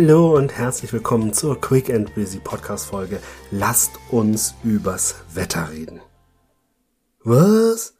[0.00, 3.18] Hallo und herzlich willkommen zur Quick and Busy Podcast Folge.
[3.50, 6.00] Lasst uns übers Wetter reden.
[7.24, 7.96] Was?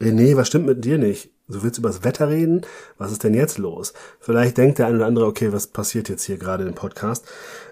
[0.00, 1.29] René, was stimmt mit dir nicht?
[1.50, 2.62] Du willst übers Wetter reden?
[2.96, 3.92] Was ist denn jetzt los?
[4.20, 7.26] Vielleicht denkt der eine oder andere, okay, was passiert jetzt hier gerade im Podcast?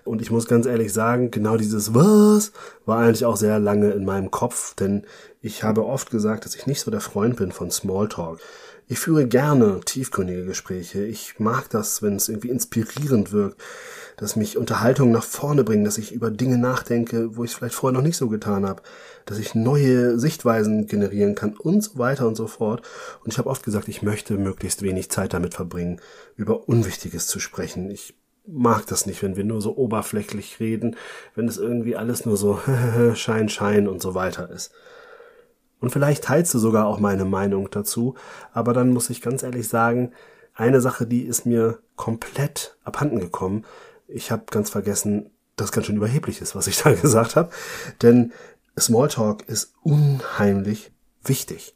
[0.04, 2.52] Und ich muss ganz ehrlich sagen, genau dieses Was
[2.86, 5.04] war eigentlich auch sehr lange in meinem Kopf, denn
[5.40, 8.40] ich habe oft gesagt, dass ich nicht so der Freund bin von Smalltalk.
[8.90, 11.04] Ich führe gerne tiefgründige Gespräche.
[11.04, 13.60] Ich mag das, wenn es irgendwie inspirierend wirkt,
[14.16, 17.74] dass mich Unterhaltungen nach vorne bringen, dass ich über Dinge nachdenke, wo ich es vielleicht
[17.74, 18.82] vorher noch nicht so getan habe,
[19.26, 22.80] dass ich neue Sichtweisen generieren kann und so weiter und so fort.
[23.22, 26.00] Und ich habe oft gesagt, ich möchte möglichst wenig Zeit damit verbringen,
[26.36, 27.90] über Unwichtiges zu sprechen.
[27.90, 28.14] Ich
[28.46, 30.96] mag das nicht, wenn wir nur so oberflächlich reden,
[31.34, 32.58] wenn es irgendwie alles nur so
[33.14, 34.72] Schein, Schein und so weiter ist.
[35.80, 38.14] Und vielleicht teilst du sogar auch meine Meinung dazu,
[38.52, 40.12] aber dann muss ich ganz ehrlich sagen,
[40.54, 43.66] eine Sache, die ist mir komplett abhanden gekommen.
[44.08, 47.50] Ich habe ganz vergessen, dass ganz schön überheblich ist, was ich da gesagt habe.
[48.00, 48.32] Denn
[48.78, 50.90] Smalltalk ist unheimlich
[51.22, 51.74] wichtig.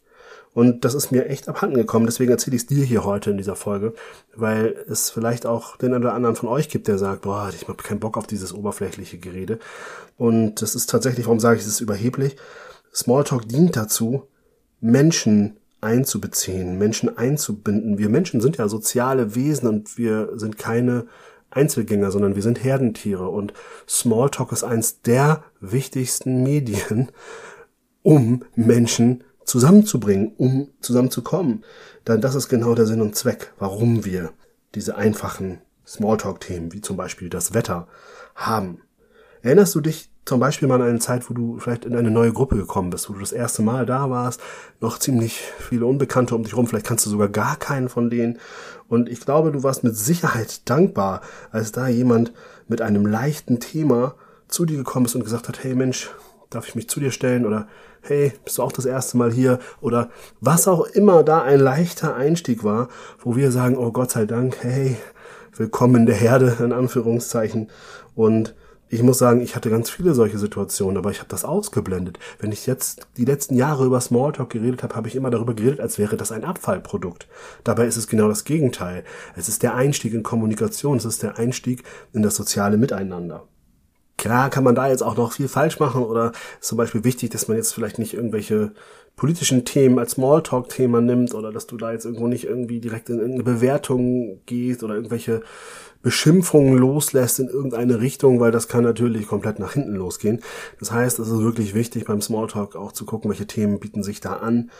[0.54, 2.06] Und das ist mir echt abhanden gekommen.
[2.06, 3.94] Deswegen erzähle ich es dir hier heute in dieser Folge,
[4.34, 7.66] weil es vielleicht auch den einen oder anderen von euch gibt, der sagt, boah, ich
[7.66, 9.58] habe keinen Bock auf dieses oberflächliche Gerede.
[10.18, 12.36] Und das ist tatsächlich, warum sage ich, es ist überheblich?
[12.94, 14.28] Smalltalk dient dazu,
[14.80, 17.96] Menschen einzubeziehen, Menschen einzubinden.
[17.98, 21.06] Wir Menschen sind ja soziale Wesen und wir sind keine
[21.50, 23.52] Einzelgänger, sondern wir sind Herdentiere und
[23.88, 27.10] Smalltalk ist eins der wichtigsten Medien,
[28.02, 31.64] um Menschen zusammenzubringen, um zusammenzukommen.
[32.06, 34.32] Denn das ist genau der Sinn und Zweck, warum wir
[34.74, 37.86] diese einfachen Smalltalk-Themen, wie zum Beispiel das Wetter,
[38.34, 38.80] haben.
[39.42, 42.32] Erinnerst du dich zum Beispiel mal an eine Zeit, wo du vielleicht in eine neue
[42.32, 44.40] Gruppe gekommen bist, wo du das erste Mal da warst,
[44.80, 48.38] noch ziemlich viele Unbekannte um dich rum, vielleicht kannst du sogar gar keinen von denen.
[48.88, 52.32] Und ich glaube, du warst mit Sicherheit dankbar, als da jemand
[52.68, 54.14] mit einem leichten Thema
[54.46, 56.10] zu dir gekommen ist und gesagt hat, hey Mensch,
[56.54, 57.46] darf ich mich zu dir stellen?
[57.46, 57.68] Oder
[58.02, 59.58] hey, bist du auch das erste Mal hier?
[59.80, 62.88] Oder was auch immer da ein leichter Einstieg war,
[63.20, 64.96] wo wir sagen, oh Gott sei Dank, hey,
[65.56, 67.70] willkommen in der Herde, in Anführungszeichen.
[68.14, 68.54] Und
[68.92, 72.18] ich muss sagen, ich hatte ganz viele solche Situationen, aber ich habe das ausgeblendet.
[72.38, 75.80] Wenn ich jetzt die letzten Jahre über Smalltalk geredet habe, habe ich immer darüber geredet,
[75.80, 77.26] als wäre das ein Abfallprodukt.
[77.64, 79.04] Dabei ist es genau das Gegenteil.
[79.34, 83.48] Es ist der Einstieg in Kommunikation, es ist der Einstieg in das soziale Miteinander.
[84.22, 87.30] Klar kann man da jetzt auch noch viel falsch machen oder ist zum Beispiel wichtig,
[87.30, 88.70] dass man jetzt vielleicht nicht irgendwelche
[89.16, 93.18] politischen Themen als Smalltalk-Thema nimmt oder dass du da jetzt irgendwo nicht irgendwie direkt in
[93.18, 95.42] irgendeine Bewertung gehst oder irgendwelche
[96.02, 100.40] Beschimpfungen loslässt in irgendeine Richtung, weil das kann natürlich komplett nach hinten losgehen.
[100.78, 104.20] Das heißt, es ist wirklich wichtig beim Smalltalk auch zu gucken, welche Themen bieten sich
[104.20, 104.70] da an.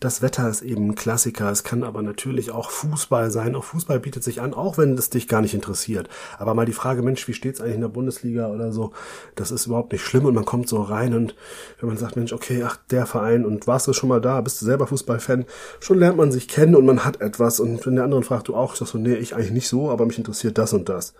[0.00, 1.50] Das Wetter ist eben ein Klassiker.
[1.50, 3.54] Es kann aber natürlich auch Fußball sein.
[3.54, 6.08] Auch Fußball bietet sich an, auch wenn es dich gar nicht interessiert.
[6.38, 8.92] Aber mal die Frage, Mensch, wie steht's eigentlich in der Bundesliga oder so?
[9.34, 11.34] Das ist überhaupt nicht schlimm und man kommt so rein und
[11.80, 14.40] wenn man sagt, Mensch, okay, ach, der Verein und warst du schon mal da?
[14.42, 15.46] Bist du selber Fußballfan?
[15.80, 18.56] Schon lernt man sich kennen und man hat etwas und wenn der andere fragt, du
[18.56, 21.14] auch, sagst du, nee, ich eigentlich nicht so, aber mich interessiert das und das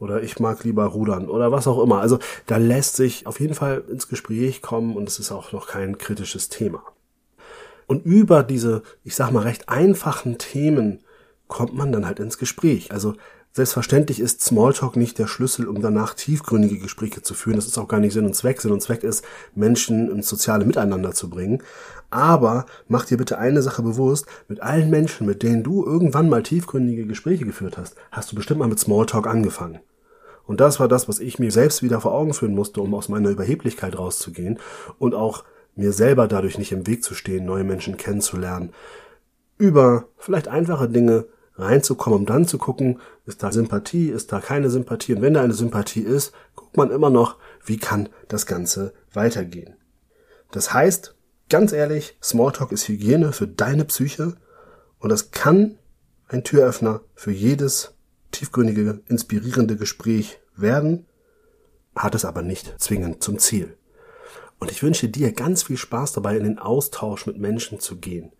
[0.00, 2.00] oder ich mag lieber rudern oder was auch immer.
[2.00, 5.68] Also da lässt sich auf jeden Fall ins Gespräch kommen und es ist auch noch
[5.68, 6.82] kein kritisches Thema.
[7.86, 11.00] Und über diese, ich sag mal, recht einfachen Themen
[11.48, 12.92] kommt man dann halt ins Gespräch.
[12.92, 13.14] Also
[13.52, 17.56] selbstverständlich ist Smalltalk nicht der Schlüssel, um danach tiefgründige Gespräche zu führen.
[17.56, 18.60] Das ist auch gar nicht Sinn und Zweck.
[18.60, 19.24] Sinn und Zweck ist,
[19.54, 21.62] Menschen ins soziale Miteinander zu bringen.
[22.10, 26.42] Aber mach dir bitte eine Sache bewusst, mit allen Menschen, mit denen du irgendwann mal
[26.42, 29.78] tiefgründige Gespräche geführt hast, hast du bestimmt mal mit Smalltalk angefangen.
[30.46, 33.08] Und das war das, was ich mir selbst wieder vor Augen führen musste, um aus
[33.08, 34.58] meiner Überheblichkeit rauszugehen
[34.98, 35.44] und auch
[35.76, 38.72] mir selber dadurch nicht im Weg zu stehen, neue Menschen kennenzulernen,
[39.58, 41.26] über vielleicht einfache Dinge
[41.56, 45.14] reinzukommen, um dann zu gucken, ist da Sympathie, ist da keine Sympathie.
[45.14, 49.76] Und wenn da eine Sympathie ist, guckt man immer noch, wie kann das Ganze weitergehen.
[50.50, 51.14] Das heißt,
[51.48, 54.36] ganz ehrlich, Smalltalk ist Hygiene für deine Psyche
[54.98, 55.78] und das kann
[56.28, 57.94] ein Türöffner für jedes
[58.32, 61.06] tiefgründige, inspirierende Gespräch werden,
[61.94, 63.76] hat es aber nicht zwingend zum Ziel.
[64.58, 68.32] Und ich wünsche dir ganz viel Spaß dabei, in den Austausch mit Menschen zu gehen.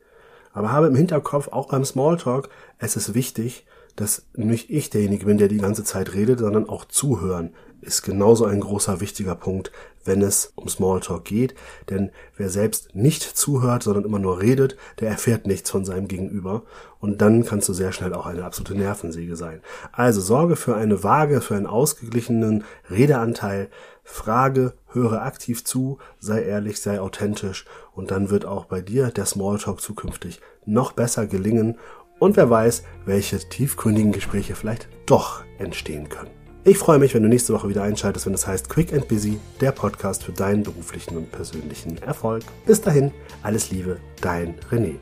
[0.53, 3.67] Aber habe im Hinterkopf, auch beim Smalltalk, es ist wichtig,
[3.97, 7.51] dass nicht ich derjenige bin, der die ganze Zeit redet, sondern auch zuhören
[7.85, 9.71] ist genauso ein großer wichtiger Punkt,
[10.05, 11.55] wenn es um Smalltalk geht.
[11.91, 16.63] Denn wer selbst nicht zuhört, sondern immer nur redet, der erfährt nichts von seinem Gegenüber.
[16.99, 19.61] Und dann kannst du sehr schnell auch eine absolute Nervensäge sein.
[19.93, 23.69] Also sorge für eine Waage, für einen ausgeglichenen Redeanteil.
[24.03, 27.65] Frage, höre aktiv zu, sei ehrlich, sei authentisch.
[27.93, 31.79] Und dann wird auch bei dir der Smalltalk zukünftig noch besser gelingen.
[32.19, 36.31] Und wer weiß, welche tiefgründigen Gespräche vielleicht doch entstehen können.
[36.67, 39.39] Ich freue mich, wenn du nächste Woche wieder einschaltest, wenn es heißt Quick and Busy,
[39.61, 42.43] der Podcast für deinen beruflichen und persönlichen Erfolg.
[42.65, 43.13] Bis dahin,
[43.43, 44.95] alles Liebe, dein René.